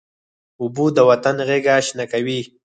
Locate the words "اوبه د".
0.61-0.99